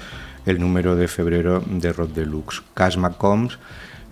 [0.44, 2.62] el número de febrero de Rod Deluxe.
[2.74, 3.58] Casma Combs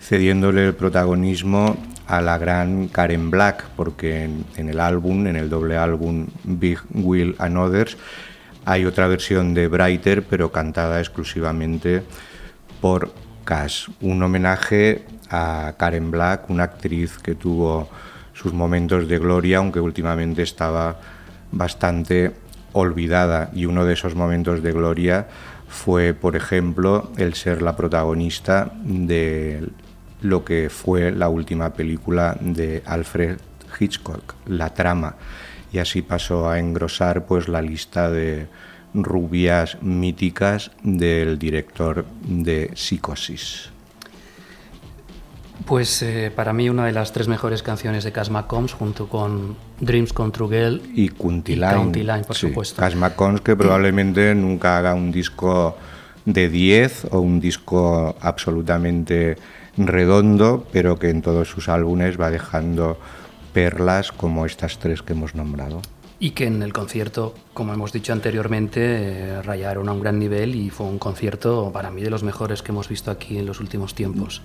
[0.01, 5.47] cediéndole el protagonismo a la gran Karen Black, porque en, en, el álbum, en el
[5.47, 7.97] doble álbum Big Will and Others,
[8.65, 12.01] hay otra versión de Brighter, pero cantada exclusivamente
[12.81, 13.13] por
[13.45, 13.89] Cash.
[14.01, 17.89] Un homenaje a Karen Black, una actriz que tuvo
[18.33, 20.99] sus momentos de gloria, aunque últimamente estaba
[21.51, 22.33] bastante
[22.73, 23.49] olvidada.
[23.53, 25.27] Y uno de esos momentos de gloria
[25.67, 29.69] fue, por ejemplo, el ser la protagonista de
[30.21, 33.37] lo que fue la última película de Alfred
[33.79, 35.15] Hitchcock, La Trama,
[35.71, 38.47] y así pasó a engrosar pues la lista de
[38.93, 43.69] rubias míticas del director de Psicosis.
[45.65, 49.55] Pues eh, para mí una de las tres mejores canciones de Casma Combs junto con
[49.79, 52.47] Dreams Come True Girl y County Line, y County Line por sí.
[52.47, 52.81] supuesto.
[52.81, 55.77] Casma Combs que probablemente nunca haga un disco
[56.25, 59.37] de 10 o un disco absolutamente
[59.77, 62.97] redondo, pero que en todos sus álbumes va dejando
[63.53, 65.81] perlas como estas tres que hemos nombrado.
[66.21, 70.55] Y que en el concierto, como hemos dicho anteriormente, eh, rayaron a un gran nivel
[70.55, 73.61] y fue un concierto para mí de los mejores que hemos visto aquí en los
[73.61, 74.41] últimos tiempos.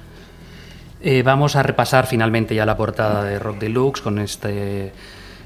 [1.06, 4.90] Eh, vamos a repasar finalmente ya la portada de Rock Deluxe con este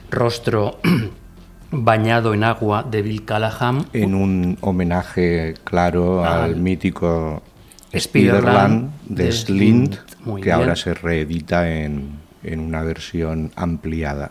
[0.09, 0.79] rostro
[1.73, 3.87] bañado en agua de Bill Callahan.
[3.93, 7.43] En un homenaje claro al, al mítico
[7.93, 10.53] Spiderland de, de Slint, que bien.
[10.53, 14.31] ahora se reedita en, en, una versión ampliada.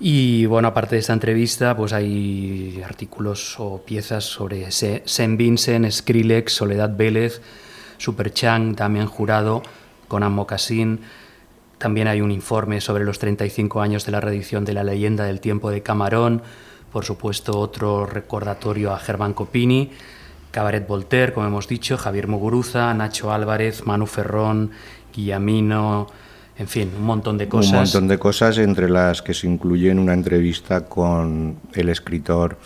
[0.00, 6.54] Y bueno, aparte de esta entrevista, pues hay artículos o piezas sobre Saint Vincent, Skrillex,
[6.54, 7.42] Soledad Vélez,
[7.98, 9.62] Superchang, también jurado,
[10.12, 11.00] Conan Mocassin.
[11.78, 15.40] También hay un informe sobre los 35 años de la reedición de La leyenda del
[15.40, 16.42] tiempo de Camarón.
[16.92, 19.90] Por supuesto, otro recordatorio a Germán Copini.
[20.50, 24.72] Cabaret Voltaire, como hemos dicho, Javier Muguruza, Nacho Álvarez, Manu Ferrón,
[25.14, 26.08] Guillamino,
[26.58, 27.72] en fin, un montón de cosas.
[27.72, 32.58] Un montón de cosas, entre las que se incluyen una entrevista con el escritor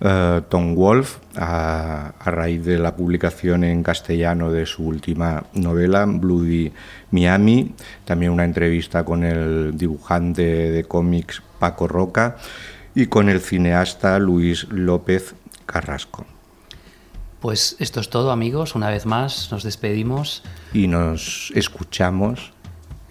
[0.00, 6.04] uh, Tom Wolfe a, a, raíz de la publicación en castellano de su última novela,
[6.06, 6.72] Bloody
[7.10, 7.74] Miami,
[8.04, 12.36] también una entrevista con el dibujante de cómics Paco Roca
[12.94, 15.34] y con el cineasta Luis López
[15.66, 16.26] Carrasco.
[17.40, 18.74] Pues esto es todo, amigos.
[18.74, 20.42] Una vez más, nos despedimos.
[20.72, 22.52] Y nos escuchamos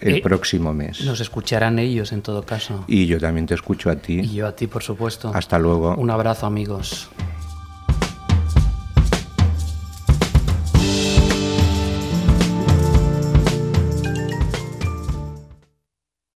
[0.04, 1.02] el eh, próximo mes.
[1.04, 2.84] Nos escucharán ellos, en todo caso.
[2.86, 4.20] Y yo también te escucho a ti.
[4.20, 5.32] Y yo a ti, por supuesto.
[5.34, 5.96] Hasta luego.
[5.96, 7.08] Un abrazo, amigos.